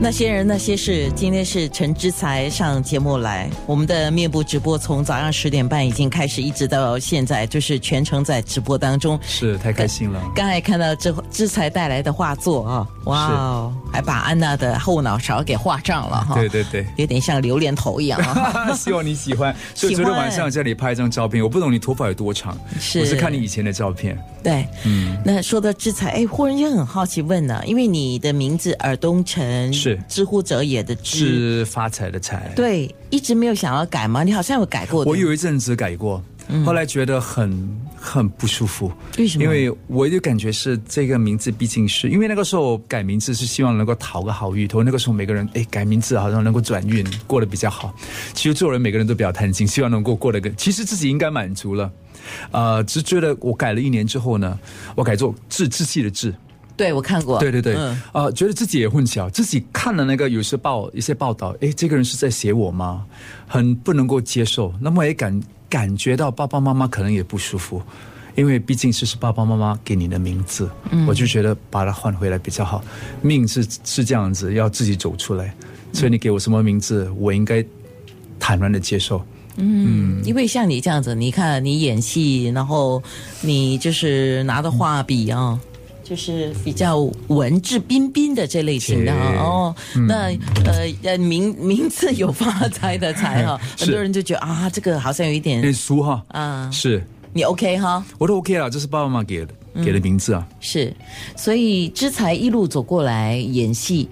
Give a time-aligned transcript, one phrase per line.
[0.00, 3.50] 那些人那些事，今天是陈之才上节目来。
[3.66, 9.18] 我们的面部直播从早上十点半已经开始，一直到现在，就是全程在直播当中。
[9.26, 10.22] 是太开心了。
[10.36, 16.36] 刚才看到之之才带来的画作啊，哇哦，还把安娜的后脑勺给画上了哈。
[16.36, 18.72] 对对对，有点像榴莲头一样啊。
[18.78, 19.54] 希望你喜欢。
[19.74, 24.16] 所以昨天晚上这里拍一张照片，我不懂你头发有多长，是我是看你以前的照片。
[24.48, 25.16] 对，嗯。
[25.24, 29.98] 那说到制裁，哎，忽然间很好奇问呢，因为你的名字尔东城是。
[30.08, 34.24] 知乎者也的知发财的财，对，一直没有想要改吗？
[34.24, 35.04] 你好像有改过。
[35.04, 36.22] 我有一阵子改过，
[36.64, 38.90] 后来觉得很很不舒服。
[39.18, 39.44] 为什么？
[39.44, 44.66] 因为我就感觉是这个名字，毕竟是因为那个时候改名字是希望能够讨个好运。
[44.66, 47.94] 头那个时候每个人哎改名字好像能够转运，过得比较好。
[48.32, 50.54] 其实做人每个人都比较贪心，希望能够过得更。
[50.56, 51.90] 其实自己应该满足了，
[52.50, 54.58] 呃，只觉得我改了一年之后呢，
[54.94, 56.34] 我改做志志气的志。
[56.76, 57.40] 对，我看过。
[57.40, 57.74] 对对对，
[58.12, 63.04] 呃，觉得自己也混淆，自己看了那个有些报一些报道，哎，这个人是在写我吗？
[63.48, 64.72] 很不能够接受。
[64.80, 67.82] 那么也感感觉到爸爸妈妈可能也不舒服，
[68.36, 70.70] 因为毕竟是是爸爸妈妈给你的名字，
[71.08, 72.80] 我就觉得把它换回来比较好。
[73.22, 75.52] 命是是这样子，要自己走出来。
[75.92, 77.64] 所以你给我什么名字，我应该
[78.38, 79.20] 坦然的接受。
[79.58, 83.02] 嗯，因为像你这样子，你看你演戏，然后
[83.42, 85.58] 你就是拿着画笔啊。
[86.04, 89.74] 就是比较文质彬彬的这类型的哦，
[90.08, 90.30] 那
[90.64, 97.04] 呃呃名名字有发财的财哈， 很多人就觉得啊，这个好像有一点俗哈啊，是。
[97.34, 98.02] 你 OK 哈？
[98.16, 100.48] 我都 OK 了，这是爸爸妈妈给的给的名字啊。
[100.60, 100.90] 是，
[101.36, 104.08] 所以之才一路走过来演戏，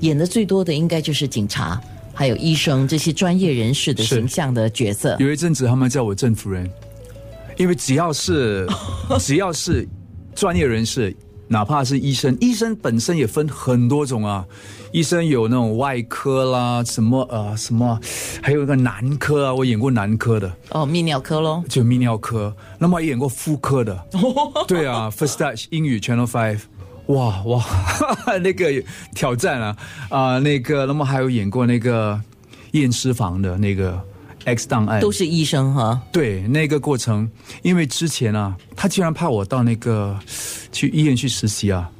[0.00, 1.80] 演的最多的应该就是警察，
[2.18, 5.14] 还有医生这些专业人士的形象的角色。
[5.20, 6.68] 有一阵子他们叫我郑夫人，
[7.56, 8.66] 因为只要是
[9.20, 9.88] 只要是
[10.34, 11.14] 专业人士。
[11.50, 14.44] 哪怕是医生，医生本身也分很多种啊。
[14.92, 17.98] 医生有那种外科啦，什么呃什么，
[18.42, 20.52] 还有一个男科啊，我演过男科的。
[20.72, 21.64] 哦，泌尿科喽。
[21.66, 23.98] 就泌尿科，那么也演过妇科的。
[24.68, 26.60] 对啊，First Touch 英语 Channel Five，
[27.08, 28.82] 哇哇哈哈， 那个
[29.14, 29.76] 挑战啊
[30.08, 32.18] 啊，那个，那么还有演过那个
[32.72, 34.00] 验尸房的那个。
[34.44, 37.28] X 档案都是医生哈，对那个过程，
[37.60, 40.18] 因为之前啊，他竟然派我到那个
[40.72, 41.90] 去医院去实习啊，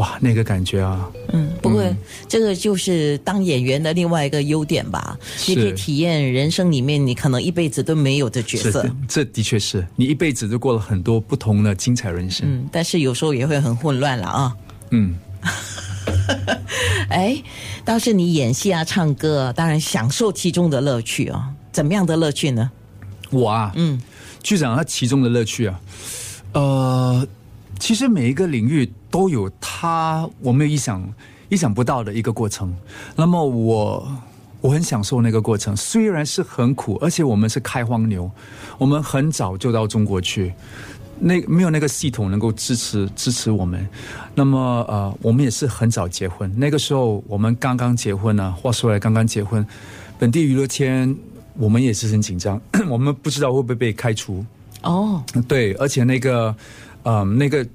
[0.00, 1.84] 哇，那个感觉啊，嗯，不过
[2.26, 14.56] 这个就是当演员的另外一个优点吧，你可以体验人生里面你可能一辈子都没有的角色，这的确是你一辈子都过了很多不同的精彩人生，嗯，但是有时候也会很混乱了啊，
[14.90, 15.14] 嗯。
[17.10, 17.42] 哎，
[17.84, 21.50] 倒是你演戏啊、唱歌，当然享受其中的乐趣啊。
[21.72, 22.70] 怎么样的乐趣呢？
[23.30, 24.00] 我啊，嗯，
[24.42, 26.29] 剧长他其中的乐趣啊，呃，
[27.90, 31.02] 其实每一个领域都有它我没有意想
[31.48, 32.72] 意想不到的一个过程。
[33.16, 34.08] 那么我
[34.60, 38.30] 我很享受那个过程，虽然是很苦，而且我们是开荒牛，
[38.78, 40.54] 我们很早就到中国去。
[41.18, 43.84] 那没有那个系统能够支持支持我们，
[44.36, 46.48] 那么呃，我们也是很早结婚。
[46.56, 49.66] 那个时候我们刚刚结婚呢，话说来刚刚结婚，
[50.16, 51.12] 本地娱乐圈
[51.58, 54.46] 我们也是很紧张， 我们不知道会不会被开除。
[54.82, 56.54] 哦，对，而且那个
[57.02, 57.66] 呃，那个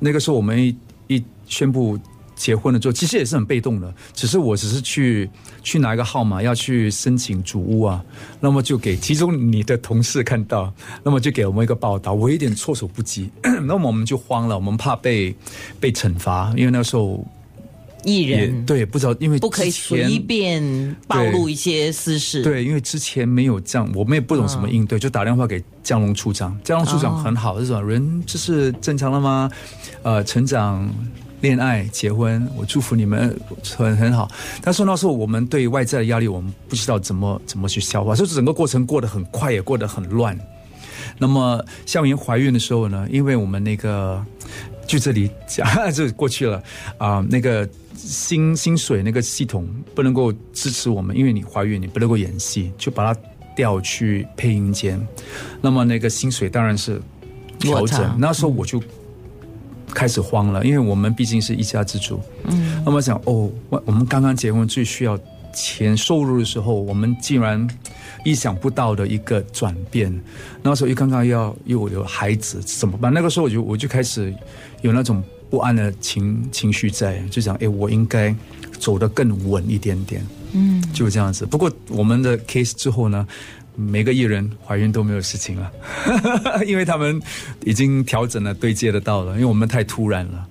[0.00, 1.96] 那个时候我们一一宣布。
[2.36, 5.28] 结婚了之后，其实也是很被动的，只是我只是去
[5.62, 8.02] 去拿一个号码要去申请主屋啊，
[8.40, 10.72] 那么就给其中你的同事看到，
[11.02, 15.36] 那么就给我们一个报道，我有点措手不及，那么我们就慌了，我们怕被
[15.78, 17.22] 被惩罚，因为那时候
[18.04, 20.62] 艺人对不知道，因为不可以随便
[21.06, 29.50] 暴露一些私事，对，因为之前没有这样，我们也不懂什么应对，就打电话给江龙处长，江龙处长很好，这种人就是正常了吗？
[30.02, 30.88] 呃，成长。
[31.42, 33.34] 恋爱、结婚，我祝福你们
[33.64, 34.30] 很很好。
[34.60, 40.38] 但是那时候我们对外在的压力，我们不知道怎么怎么去消化，所以整个过程过得很快，也过得很乱。
[41.16, 44.22] 那么校园怀孕的时候呢，因为我们那个
[44.86, 46.62] 就这里讲 就过去了
[46.98, 47.66] 啊，那个
[48.08, 53.20] 薪薪水那个系统不能够支持我们，因为你怀孕你不能够演戏，就把它
[53.54, 55.00] 调去配音间。
[55.60, 57.00] 那么那个薪水当然是
[57.58, 58.16] 调整。
[58.18, 58.82] 那时候我就。
[59.92, 62.20] 开始慌了，因为我们毕竟是一家之主。
[62.44, 65.18] 嗯，那么想哦，我我们刚刚结婚最需要
[65.52, 67.68] 钱收入的时候，我们竟然
[68.24, 70.16] 意想不到的一个转变。
[70.62, 73.12] 那时候又刚刚要又有孩子，怎么办？
[73.12, 74.32] 那个时候我就我就开始
[74.82, 75.20] 有那种
[75.50, 78.34] 不安的情情绪在，就想哎，我应该
[78.78, 80.24] 走得更稳一点点。
[80.52, 81.44] 嗯，就这样子。
[81.44, 83.26] 不过我们的 case 之后呢，
[83.74, 85.70] 每个艺人怀孕都没有事情了，
[86.66, 87.20] 因为他们
[87.64, 90.46] 已经调整了对接的到了，因为我们太突然了。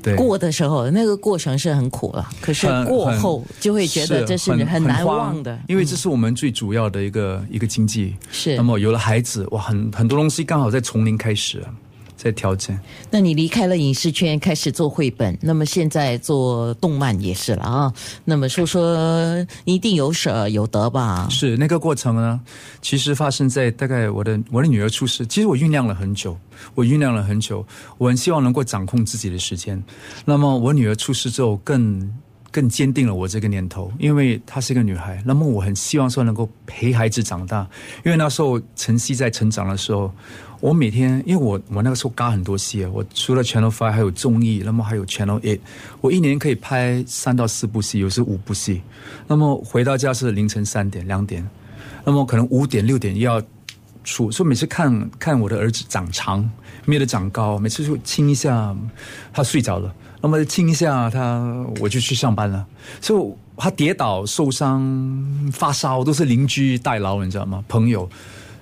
[0.00, 8.14] 对，过的时候那个过程是很苦了，可是过后就会觉得这是很很难忘的，因为这是我们最主要的一个一个经济。
[8.30, 8.54] 是。
[8.56, 11.74] 那么有了孩子，哇，很很多东西刚好在从零开始啊，
[12.18, 12.78] 在调整。
[13.10, 17.92] 那你离开了影视圈，开始做绘本，那么现在做动漫也是了啊。
[18.24, 21.28] 那么说说，你一定有舍有得吧？
[21.30, 22.40] 是那个过程呢，
[22.82, 26.36] 其实发生在大概我的我的女儿出世，其实我酝酿了很久，
[26.74, 27.64] 我酝酿了很久，
[27.96, 29.82] 我很希望能够掌控自己的时间。
[30.24, 32.12] 那么我女儿出世之后更。
[32.50, 37.68] 更坚定了我这个念头，因为她是一个女孩，那么我很希望说能够陪孩子长大，
[38.04, 40.10] 因为那时候晨曦在成长的时候，
[40.60, 45.60] 我每天因为我我那个时候嘎很多戏，我除了 Channel Five 还有综艺，那么还有 Channel Eight，
[46.00, 48.82] 我一年可以拍三到四部戏，有时五部戏，
[49.26, 51.46] 那么回到家是凌晨三点两点，
[52.04, 53.42] 那么可能五点六点又要
[54.30, 56.50] 所以每次看看我的儿子长长，
[56.84, 58.74] 没有长高，每次就亲一下，
[59.32, 59.94] 他睡着了。
[60.20, 62.66] 那么亲一下他，我就去上班了。
[63.00, 67.64] 所以他跌倒、受伤、发烧，都是邻居代劳，你知道吗？
[67.68, 68.08] 朋友。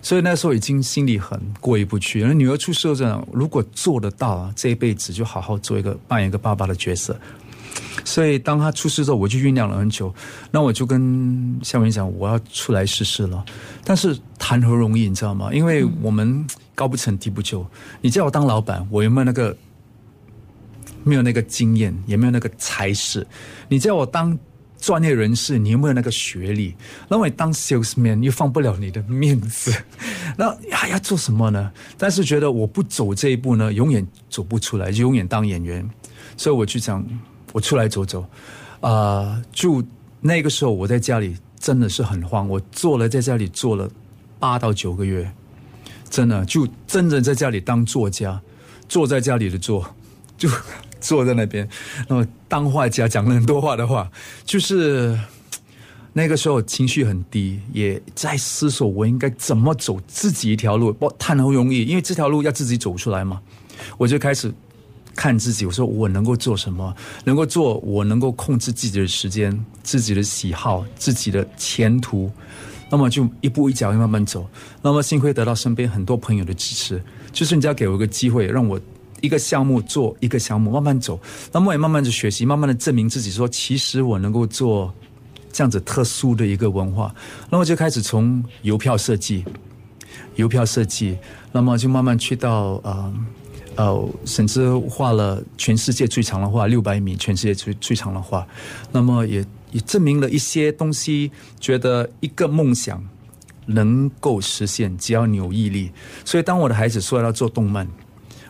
[0.02, 2.22] 所以那时候已经心里很过意不去。
[2.22, 7.18] 女儿出事这样，如果做得到，这一辈子就好好做一个扮演一个爸爸的角色。
[8.04, 10.14] 所以当他出事之后，我就酝酿了很久。
[10.52, 13.44] 那我就跟夏文讲，我要出来试试了。
[13.82, 14.16] 但是
[14.46, 15.52] 谈何容易，你知道吗？
[15.52, 17.66] 因为我们高不成低不就。
[18.00, 19.56] 你叫我当老板，我有没有那个？
[21.02, 23.26] 没有那个经验，也没有那个才识。
[23.68, 24.38] 你叫我当
[24.80, 26.76] 专业人士，你有没有那个学历？
[27.08, 29.74] 那我当 salesman 又放不了你的面子，
[30.38, 31.72] 那还要做什么呢？
[31.98, 35.84] 但是觉得我不走这一步呢，永远走不出来，就永远当演员。
[36.36, 37.04] 所以我就想，
[37.52, 38.24] 我出来走走。
[38.80, 39.82] 啊，就
[40.20, 43.90] 那个时候我在家里真的是很慌，我做了在家里做了
[44.38, 45.30] 八到九个月，
[46.08, 48.40] 真的就真正在家里当作家，
[48.88, 49.94] 坐在家里的坐，
[50.36, 50.48] 就。
[50.98, 51.68] 坐在那边，
[52.08, 54.10] 那么当画家讲了很多话的话，
[54.44, 55.16] 就是
[56.14, 60.92] 那个时候情绪很低，也在思索我应该怎么走自己一条路。
[60.92, 61.84] 不，谈何容易？
[61.84, 63.40] 因为这条路要自己走出来嘛。
[63.98, 64.52] 我就开始
[65.14, 66.92] 看自己，我说我能够做什么？
[67.24, 72.32] 能够做我能够控制自己的时间、自己的喜好、自己的前途。
[72.90, 74.48] 那么就一步一脚印慢慢走。
[74.82, 77.02] 那么幸亏得到身边很多朋友的支持，
[77.32, 78.80] 就是人家给我一个机会，让我。
[79.22, 81.18] 一个项目做一个项目，慢慢走，
[81.50, 84.92] 那么也慢慢的学习，慢慢的证明自己，说其实我能够做
[85.50, 87.12] 这样子特殊的一个文化。
[87.48, 89.42] 那么就开始从邮票设计，
[90.34, 91.16] 邮票设计，
[91.50, 93.14] 那么就慢慢去到呃
[93.76, 98.46] 呃，甚至画了全世界最长的画，六百米，全世界最最长的画。
[98.92, 99.42] 那么也
[99.76, 101.30] 也证明了一些东西，
[101.60, 103.04] 觉得一个梦想
[103.66, 105.92] 能够实现，只要你有毅力。
[106.24, 107.86] 所以当我的孩子说要做动漫。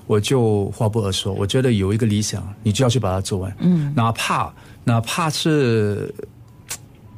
[0.08, 3.52] 我就话不而说，我觉得有一个理想，你就要去把它做完。
[3.58, 6.14] 嗯，哪怕哪怕是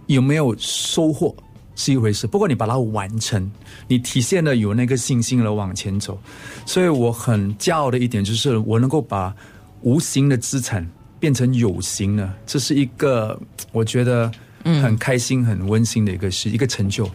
[0.06, 1.36] 有没有收获
[1.76, 3.52] 是一回事，不过你把它完成，
[3.88, 6.18] 你体现了有那个信心了往前走。
[6.64, 9.36] 所以我很骄傲的一点就是，我能够把
[9.82, 13.38] 无形的资产变成有形了，这是一个
[13.72, 14.30] 我觉得
[14.64, 17.08] 很开心、很温馨的一个事一个成就。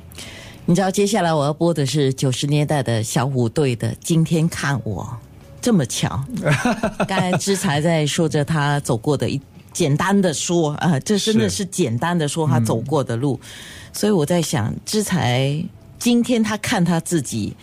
[0.66, 5.04] 你知道，接下来我要播的是九十年代的小虎队的《今天看我》。
[5.62, 6.22] 这么巧，
[7.08, 9.39] 刚才之才在说着他走过的一
[9.72, 13.39] 简单的说啊，这真的是简单的说他走过的路，
[13.94, 15.63] 所以我在想，之才
[15.98, 17.56] 今天他看他自己，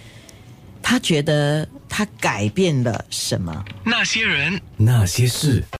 [0.83, 3.64] 他觉得他改变了什么？
[3.85, 5.62] 那些人，那些事。